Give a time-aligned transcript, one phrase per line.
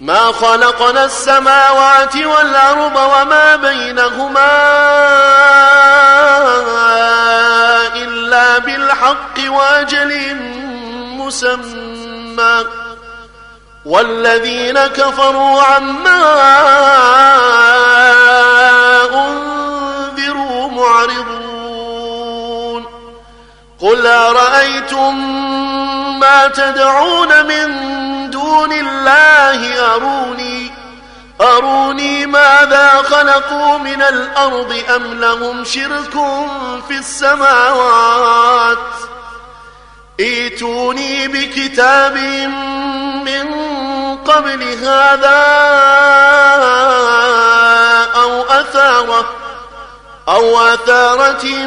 [0.00, 4.50] ما خلقنا السماوات والأرض وما بينهما
[8.60, 10.36] بالحق وأجل
[11.16, 12.64] مسمى.
[13.84, 16.22] والذين كفروا عما
[19.14, 21.40] أنذروا معرضون.
[23.80, 25.40] قل أرأيتم
[26.20, 27.90] ما تدعون من
[28.30, 30.59] دون الله أروني
[31.40, 36.12] أروني ماذا خلقوا من الأرض أم لهم شرك
[36.88, 38.78] في السماوات
[40.20, 42.16] ايتوني بكتاب
[43.24, 43.54] من
[44.16, 45.40] قبل هذا
[48.14, 49.30] أو أثارة
[50.28, 51.66] أو أثارة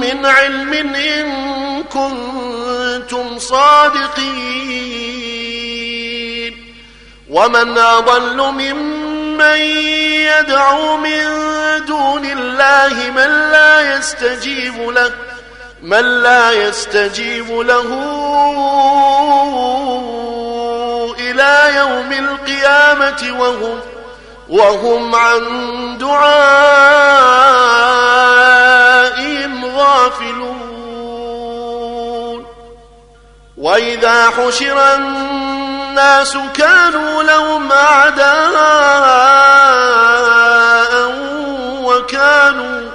[0.00, 1.32] من علم إن
[1.82, 5.15] كنتم صادقين
[7.36, 9.58] ومن أضل ممن
[10.40, 11.24] يدعو من
[11.86, 15.12] دون الله من لا يستجيب له
[15.82, 17.88] من لا يستجيب له
[21.18, 23.80] إلى يوم القيامة وهم
[24.48, 25.42] وهم عن
[25.98, 26.56] دعائهم
[29.76, 30.76] غافلون.
[33.56, 34.96] وإذا حشر
[36.56, 38.26] كانوا لهم أعداء
[41.82, 42.90] وكانوا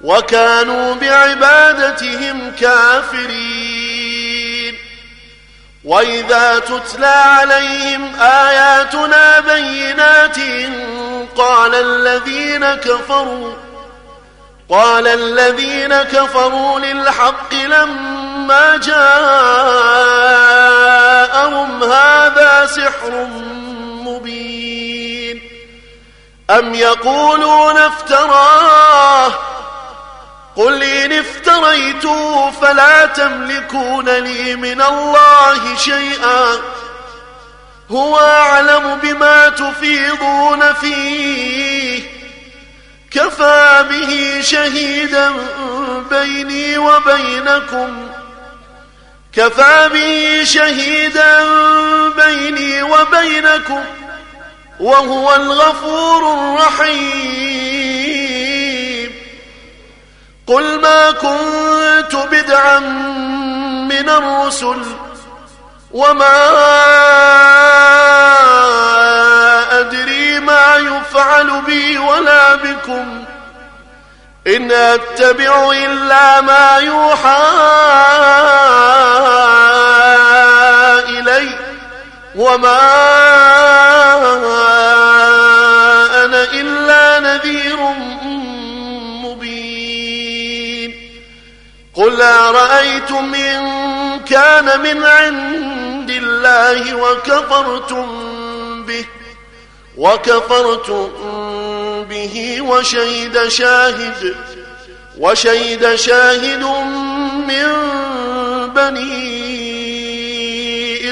[0.00, 4.06] وكانوا بعبادتهم كافرين.
[5.84, 10.36] وإذا تتلى عليهم آياتنا بينات
[11.36, 13.52] قال الذين كفروا
[14.68, 18.76] قال الذين كفروا للحق لما
[21.46, 23.26] جاءهم هذا سحر
[24.04, 25.42] مبين.
[26.50, 29.32] أم يقولون افتراه؟
[30.56, 36.46] قل إن افتريته فلا تملكون لي من الله شيئا.
[37.90, 42.02] هو أعلم بما تفيضون فيه.
[43.10, 45.32] كفى به شهيدا
[46.10, 48.10] بيني وبينكم.
[49.36, 51.44] كفى به شهيدا
[52.08, 53.84] بيني وبينكم
[54.80, 57.16] وهو الغفور الرحيم.
[60.46, 62.78] قل ما كنت بدعا
[63.88, 64.82] من الرسل
[65.92, 66.50] وما
[69.80, 73.24] أدري ما يفعل بي ولا بكم.
[74.46, 78.45] إن أتبع إلا ما يوحى
[82.36, 82.78] وما
[86.24, 87.76] أنا إلا نذير
[89.24, 89.86] مبين
[91.94, 98.06] قل أرأيتم إن كان من عند الله وكفرتم
[98.86, 99.04] به
[99.96, 101.08] وكفرتم
[102.04, 104.34] به وشهد شاهد
[105.18, 106.62] وشهد شاهد
[107.48, 107.86] من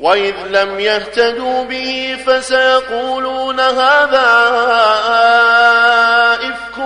[0.00, 4.28] وإذ لم يهتدوا به فسيقولون هذا
[6.42, 6.82] إفك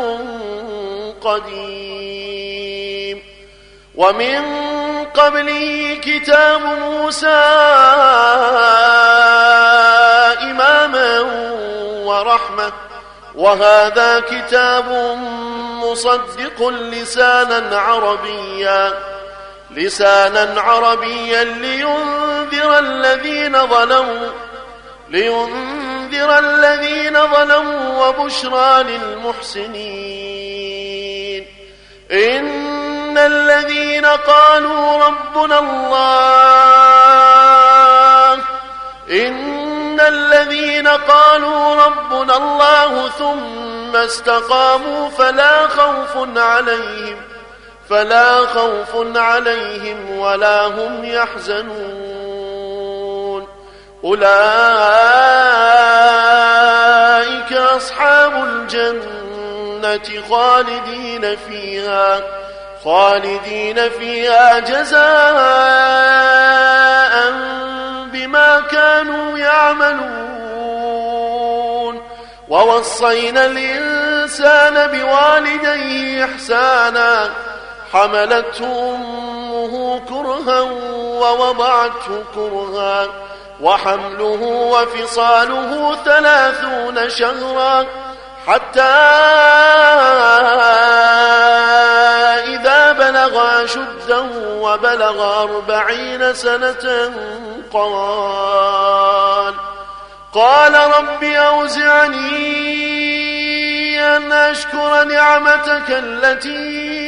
[1.20, 3.22] قديم
[3.94, 4.42] ومن
[5.04, 7.42] قبله كتاب موسى
[10.42, 11.20] إماما
[12.04, 12.72] ورحمة
[13.34, 15.18] وهذا كتاب
[15.82, 18.92] مصدق لسانا عربيا
[19.76, 24.30] لسانا عربيا لينذر الذين ظلموا
[25.08, 30.02] لينذر الذين ظلموا وبشرى للمحسنين.
[32.12, 36.02] إن الذين قالوا ربنا الله
[39.10, 47.31] إن الذين قالوا ربنا الله ثم استقاموا فلا خوف عليهم.
[47.90, 52.32] فلا خوف عليهم ولا هم يحزنون.
[54.04, 54.32] أولئك
[57.52, 62.20] أصحاب الجنة خالدين فيها
[62.84, 65.02] خالدين فيها جزاء
[68.12, 70.22] بما كانوا يعملون.
[72.48, 77.30] ووصينا الإنسان بوالديه إحسانا
[77.92, 80.60] حملته أمه كرها
[81.20, 83.06] ووضعته كرها
[83.60, 84.42] وحمله
[84.72, 87.86] وفصاله ثلاثون شهرا
[88.46, 88.82] حتى
[92.42, 94.24] إذا بلغ أشده
[94.60, 97.12] وبلغ أربعين سنة
[97.72, 99.54] قال
[100.34, 102.32] قال رب أوزعني
[104.16, 107.01] أن أشكر نعمتك التي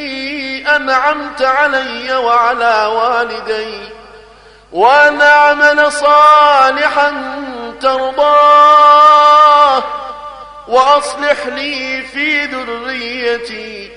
[0.67, 3.79] أنعمت علي وعلى والدي
[4.71, 7.13] وأن أعمل صالحا
[7.81, 9.83] ترضاه
[10.67, 13.91] وأصلح لي في ذريتي.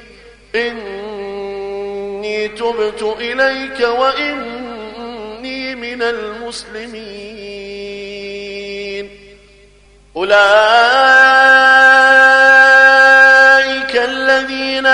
[0.55, 7.09] إني تبت إليك وإني من المسلمين.
[10.17, 11.68] أولئك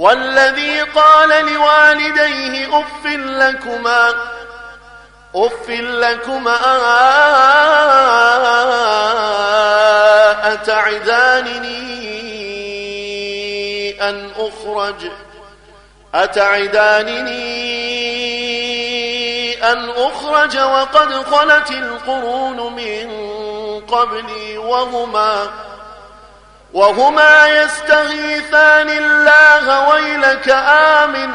[0.00, 4.14] والذي قال لوالديه أف لكما
[5.34, 6.56] أف لكما
[10.52, 11.80] أتعدانني
[14.08, 15.10] أن أخرج
[16.14, 17.50] أتعدانني
[19.72, 23.10] أن أخرج وقد خلت القرون من
[23.80, 25.50] قبلي وهما
[26.72, 30.48] وهما يستغيثان الله ويلك
[30.98, 31.30] آمن.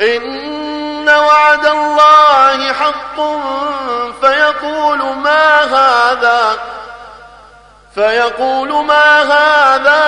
[0.00, 3.16] إن وعد الله حق
[4.20, 6.58] فيقول ما هذا
[7.94, 10.02] فيقول ما هذا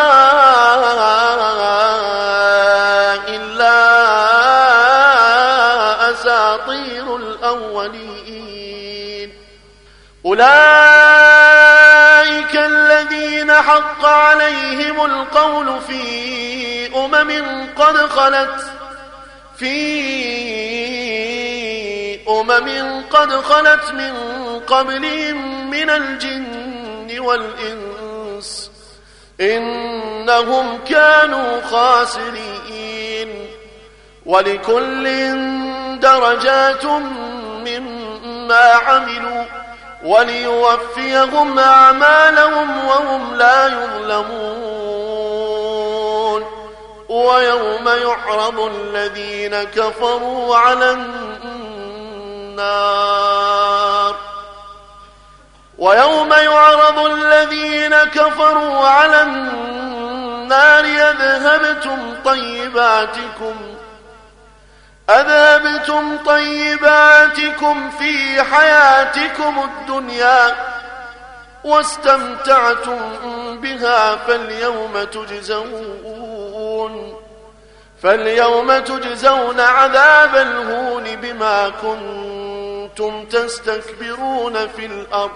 [3.28, 3.78] إلا
[6.10, 8.18] أساطير الأولين.
[10.26, 10.77] أولئك
[15.38, 18.64] القول في أمم قد خلت
[19.56, 19.78] في
[22.28, 24.14] أمم قد خلت من
[24.66, 28.70] قبلهم من الجن والإنس
[29.40, 33.28] إنهم كانوا خاسرين
[34.26, 35.04] ولكل
[36.00, 36.84] درجات
[37.64, 39.44] مما عملوا
[40.04, 45.07] وليوفيهم أعمالهم وهم لا يظلمون
[47.08, 50.90] ويوم يعرض الذين كفروا على
[52.50, 54.16] النار.
[55.78, 63.56] ويوم يعرض الذين كفروا على النار أذهبتم طيباتكم
[65.10, 70.56] أذهبتم طيباتكم في حياتكم الدنيا.
[71.64, 72.98] واستمتعتم
[73.60, 76.48] بها فاليوم تجزون
[78.02, 85.30] فاليوم تجزون عذاب الهون بما كنتم تستكبرون في الأرض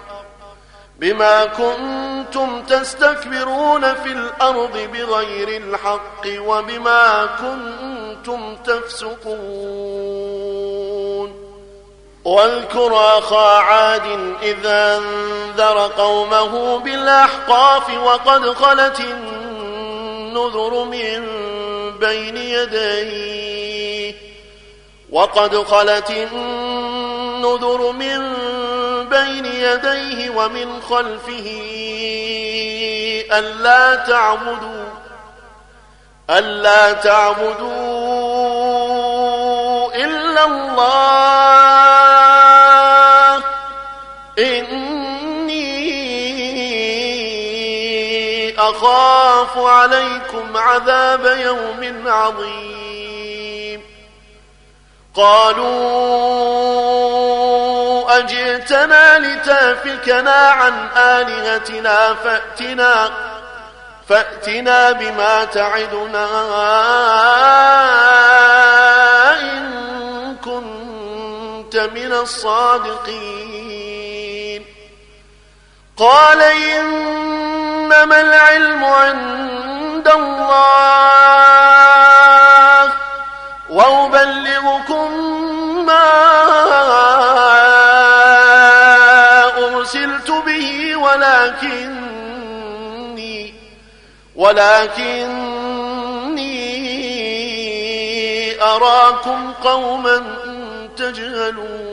[0.99, 10.23] بما كنتم تستكبرون في الأرض بغير الحق وبما كنتم تفسقون
[12.25, 21.29] واذكر أخا عاد إذا أنذر قومه بالأحقاف وقد خلت النذر من
[21.99, 24.15] بين يديه
[25.11, 28.33] وقد خلت النذر من
[29.09, 31.51] بين يديه ومن خلفه
[33.33, 34.85] ألا تعبدوا
[36.31, 37.73] ألا تعبدوا
[39.95, 41.22] إلا الله
[48.83, 53.83] أخاف عليكم عذاب يوم عظيم.
[55.15, 55.73] قالوا
[58.19, 63.11] أجئتنا لتأفكنا عن آلهتنا فأتنا
[64.09, 66.27] فأتنا بما تعدنا
[69.41, 73.53] إن كنت من الصادقين.
[75.97, 76.43] قال
[77.93, 81.33] إنما العلم عند الله.
[83.71, 85.13] وأبلغكم
[85.87, 86.13] ما
[89.59, 91.85] أرسلت به ولكني
[94.37, 95.83] ولكني
[98.63, 100.23] أراكم قوما
[100.97, 101.93] تجهلون.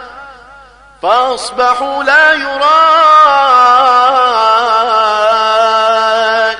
[1.01, 2.81] فأصبحوا لا يرى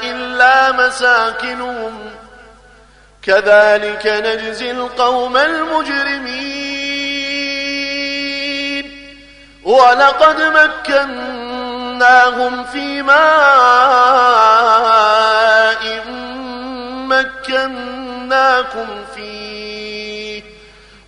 [0.04, 2.12] إلا مساكنهم.
[3.24, 6.82] كذلك نجزي القوم المجرمين.
[9.64, 10.42] ولقد
[10.90, 13.22] مكناهم في ماء
[17.08, 19.81] مكناكم فيه.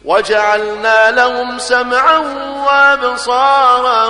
[0.05, 2.17] وجعلنا لهم سمعا
[2.67, 4.07] وأبصارا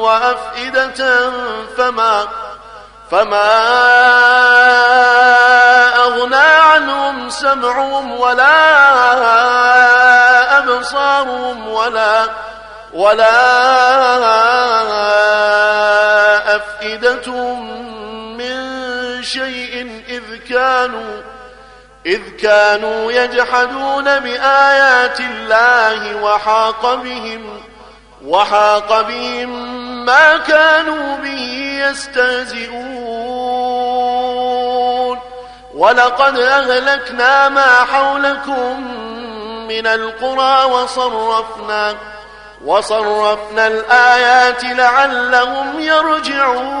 [0.00, 1.30] وأفئدة
[1.76, 2.28] فما
[3.10, 3.50] فما
[5.96, 8.58] أغنى عنهم سمعهم ولا
[10.58, 12.26] أبصارهم ولا
[12.92, 13.36] ولا
[16.56, 17.80] أفئدتهم
[18.36, 21.22] من شيء إذ كانوا
[22.06, 27.60] إذ كانوا يجحدون بآيات الله وحاق بهم
[28.24, 29.50] وحاق بهم
[30.04, 32.80] ما كانوا به يستهزئون.
[35.74, 38.80] ولقد أهلكنا ما حولكم
[39.68, 41.94] من القرى وصرفنا
[42.64, 46.80] وصرفنا الآيات لعلهم يرجعون.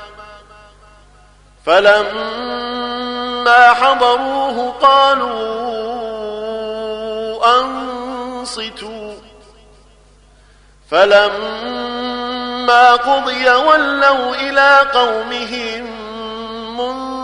[1.65, 5.41] فلما حضروه قالوا
[7.59, 9.13] أنصتوا.
[10.91, 15.83] فلما قضي ولوا إلى قومهم
[16.77, 17.21] منذرين.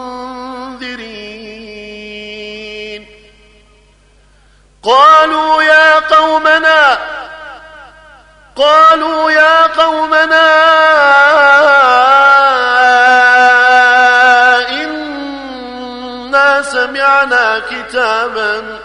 [4.84, 6.98] قالوا يا قومنا
[8.56, 10.68] قالوا يا قومنا
[17.28, 18.80] سمعنا كتابا.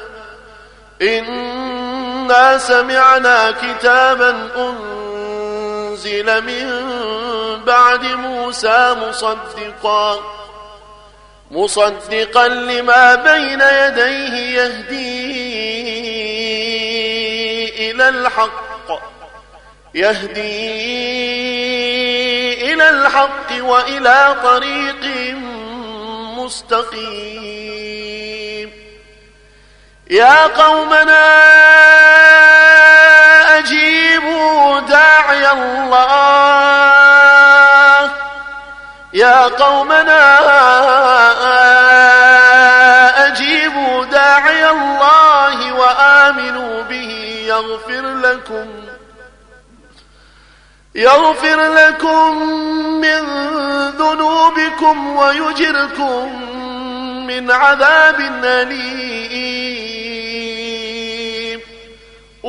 [1.02, 6.66] إنا سمعنا كتابا أنزل من
[7.64, 10.20] بعد موسى مصدقا.
[11.50, 15.22] مصدقا لما بين يديه يهدي
[17.90, 18.88] إلى الحق.
[19.94, 20.82] يهدي
[22.72, 25.34] إلى الحق وإلى طريق
[26.38, 28.11] مستقيم.
[30.10, 31.28] يا قومنا
[33.58, 36.02] أجيبوا داعي الله.
[39.14, 40.38] يا قومنا
[43.26, 47.44] أجيبوا داعي الله وآمنوا به.
[47.46, 48.68] يغفر لكم
[50.94, 52.42] يغفر لكم
[53.00, 53.22] من
[53.90, 56.42] ذنوبكم ويجركم
[57.26, 59.81] من عذاب أليم.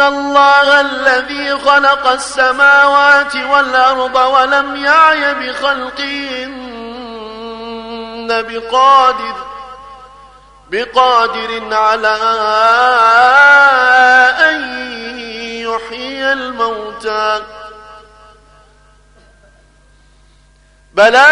[0.00, 6.70] الله الذي خلق السماوات والأرض ولم يعي بخلقهن
[8.42, 9.34] بقادر
[10.70, 12.16] بقادر على
[14.40, 14.78] أن
[15.58, 17.42] يحيي الموتى
[20.94, 21.26] بلى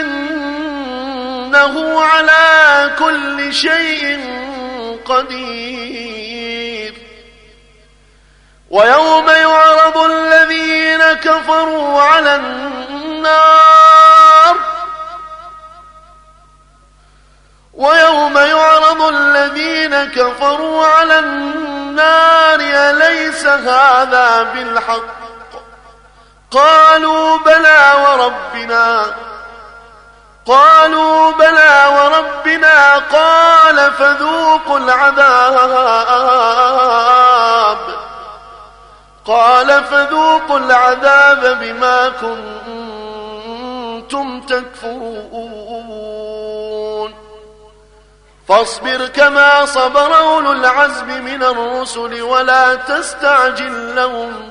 [0.00, 4.45] إنه على كل شيء
[5.08, 6.94] قدير.
[8.70, 13.76] ويوم يعرض الذين كفروا على النار.
[17.74, 25.16] ويوم يعرض الذين كفروا على النار أليس هذا بالحق؟
[26.50, 29.06] قالوا بلى وربنا.
[30.46, 35.26] قالوا بلى وربنا قال فذوقوا العذاب.
[39.26, 42.08] قال فذوقوا العذاب بما
[43.98, 45.66] كنتم تكفرون.
[48.48, 54.50] فاصبر كما صبر أولو العزم من الرسل ولا تستعجل لهم.